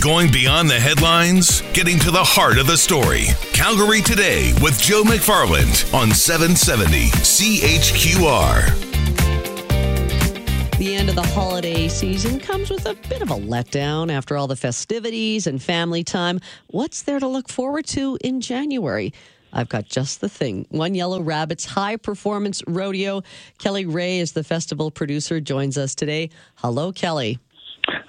[0.00, 3.26] Going beyond the headlines, getting to the heart of the story.
[3.52, 8.64] Calgary Today with Joe McFarland on 770 CHQR.
[10.78, 14.46] The end of the holiday season comes with a bit of a letdown after all
[14.46, 16.40] the festivities and family time.
[16.68, 19.12] What's there to look forward to in January?
[19.52, 20.64] I've got just the thing.
[20.70, 23.22] One Yellow Rabbit's high performance rodeo.
[23.58, 26.30] Kelly Reay is the festival producer, joins us today.
[26.54, 27.38] Hello, Kelly.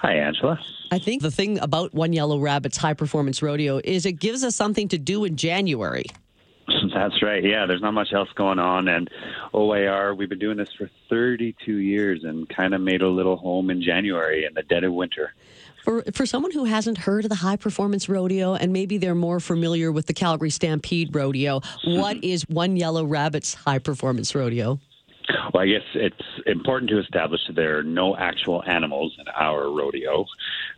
[0.02, 0.59] Hi, Angela.
[0.89, 4.55] I think the thing about One Yellow Rabbit's high performance rodeo is it gives us
[4.55, 6.05] something to do in January.
[6.93, 7.43] That's right.
[7.43, 8.88] Yeah, there's not much else going on.
[8.88, 9.12] And
[9.53, 13.70] OAR, we've been doing this for 32 years and kind of made a little home
[13.70, 15.35] in January in the dead of winter.
[15.84, 19.40] For, for someone who hasn't heard of the high performance rodeo and maybe they're more
[19.40, 24.79] familiar with the Calgary Stampede rodeo, what is One Yellow Rabbit's high performance rodeo?
[25.54, 29.70] Well, I guess it's important to establish that there are no actual animals in our
[29.70, 30.26] rodeo.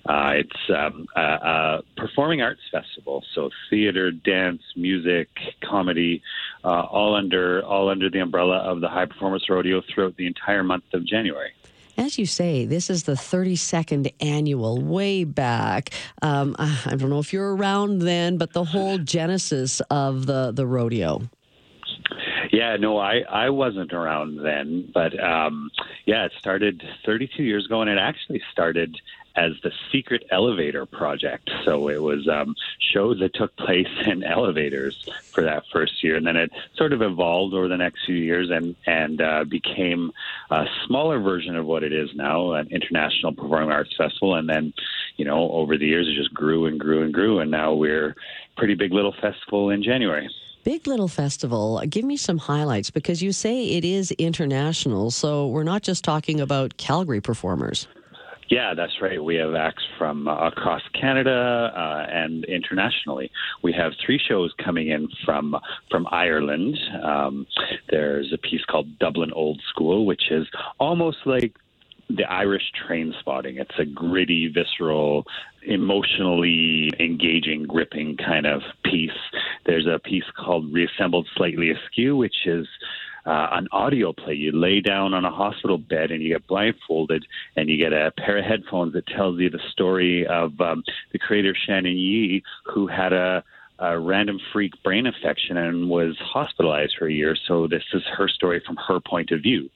[0.05, 5.29] Uh, it's um, a, a, performing arts festival, so theater, dance, music,
[5.63, 6.23] comedy,
[6.63, 10.63] uh, all under all under the umbrella of the High Performance Rodeo throughout the entire
[10.63, 11.51] month of January.
[11.95, 15.91] As you say, this is the 32nd annual, way back.
[16.23, 20.65] Um, I don't know if you're around then, but the whole genesis of the, the
[20.65, 21.21] rodeo.
[22.53, 25.71] Yeah, no, I I wasn't around then, but um,
[26.05, 28.95] yeah, it started 32 years ago, and it actually started
[29.35, 31.49] as the Secret Elevator Project.
[31.65, 32.55] So it was um,
[32.93, 37.01] shows that took place in elevators for that first year, and then it sort of
[37.01, 40.11] evolved over the next few years and and uh, became
[40.51, 44.35] a smaller version of what it is now, an international performing arts festival.
[44.35, 44.75] And then,
[45.17, 48.15] you know, over the years, it just grew and grew and grew, and now we're
[48.57, 50.29] pretty big little festival in January.
[50.63, 55.11] Big Little Festival, give me some highlights because you say it is international.
[55.11, 57.87] So we're not just talking about Calgary performers.
[58.49, 59.21] Yeah, that's right.
[59.21, 63.31] We have acts from uh, across Canada uh, and internationally.
[63.61, 65.55] We have three shows coming in from
[65.89, 66.77] from Ireland.
[67.03, 67.47] Um,
[67.89, 70.47] there's a piece called Dublin Old School, which is
[70.79, 71.55] almost like
[72.09, 73.59] the Irish Trainspotting.
[73.59, 75.25] It's a gritty, visceral,
[75.63, 79.11] emotionally engaging, gripping kind of piece.
[79.65, 82.67] There's a piece called Reassembled Slightly Askew, which is
[83.25, 84.33] uh, an audio play.
[84.33, 87.25] You lay down on a hospital bed and you get blindfolded,
[87.55, 91.19] and you get a pair of headphones that tells you the story of um, the
[91.19, 93.43] creator Shannon Yee, who had a
[93.79, 97.35] a random freak brain infection and was hospitalized for a year.
[97.47, 99.69] So this is her story from her point of view.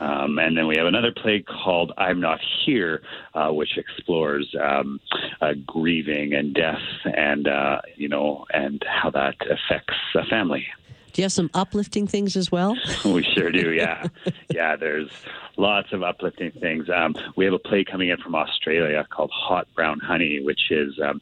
[0.00, 3.02] Um, and then we have another play called I'm Not Here,
[3.34, 5.00] uh, which explores um,
[5.40, 10.66] uh, grieving and death and, uh, you know, and how that affects a family.
[11.12, 12.76] Do you have some uplifting things as well?
[13.04, 14.06] we sure do, yeah.
[14.50, 15.08] yeah, there's
[15.56, 16.88] lots of uplifting things.
[16.94, 20.98] Um, we have a play coming in from Australia called Hot Brown Honey, which is
[21.02, 21.20] um,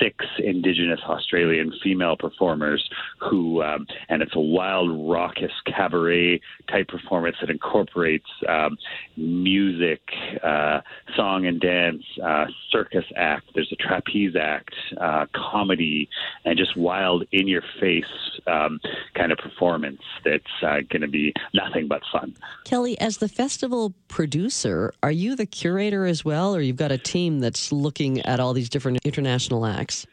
[0.00, 6.40] six Indigenous Australian female performers who, um, and it's a wild, raucous cabaret
[6.70, 8.78] type performance that incorporates um,
[9.16, 10.00] music,
[10.42, 10.80] uh,
[11.16, 13.50] song and dance, uh, circus act.
[13.54, 16.08] There's a trapeze act, uh, comedy,
[16.44, 18.04] and just wild, in your face
[18.46, 18.80] um,
[19.14, 22.34] kind of performance that's uh, going to be nothing but fun.
[22.64, 23.57] Kelly, as the festival
[24.08, 28.40] producer, are you the curator as well, or you've got a team that's looking at
[28.40, 30.06] all these different international acts?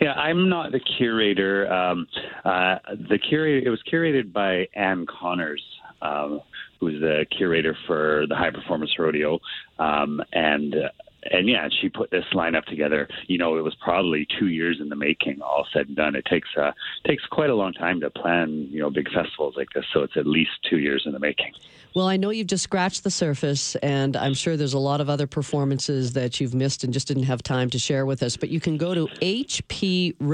[0.00, 1.72] Yeah, I'm not the curator.
[1.72, 2.06] Um,
[2.44, 5.62] uh, the curator it was curated by Ann Connors.
[6.00, 6.40] Um,
[6.82, 9.38] who's the curator for the High Performance Rodeo,
[9.78, 10.88] um, and uh,
[11.30, 13.08] and yeah, she put this lineup together.
[13.26, 16.16] You know, it was probably two years in the making, all said and done.
[16.16, 16.72] It takes uh,
[17.06, 19.84] takes quite a long time to plan, you know, big festivals like this.
[19.92, 21.52] So it's at least two years in the making.
[21.94, 25.10] Well, I know you've just scratched the surface, and I'm sure there's a lot of
[25.10, 28.34] other performances that you've missed and just didn't have time to share with us.
[28.36, 30.24] But you can go to hprodeo.ca,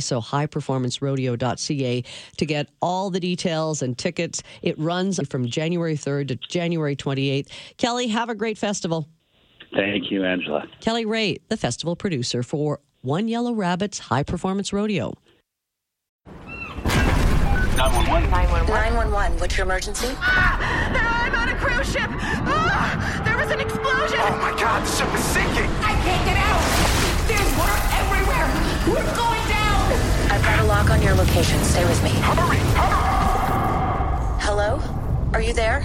[0.00, 2.04] so highperformancerodeo.ca,
[2.36, 4.42] to get all the details and tickets.
[4.60, 7.48] It runs from January 3rd to January 28th.
[7.78, 9.08] Kelly, have a great festival.
[9.74, 10.66] Thank you, Angela.
[10.80, 15.14] Kelly Reay, the festival producer for One Yellow Rabbit's High Performance Rodeo.
[17.76, 18.30] 911.
[18.30, 18.72] 911.
[18.72, 19.38] 911.
[19.38, 20.08] what's your emergency?
[20.16, 20.56] Ah,
[21.28, 22.08] I'm on a cruise ship.
[22.08, 24.16] Ah, there was an explosion.
[24.18, 25.70] Oh my god, the ship is sinking.
[25.84, 26.64] I can't get out.
[27.28, 28.48] There's water everywhere.
[28.88, 29.92] We're going down.
[30.32, 31.62] I've got a lock on your location.
[31.64, 32.10] Stay with me.
[32.10, 32.96] Hurry, hurry.
[34.40, 34.80] Hello?
[35.34, 35.84] Are you there?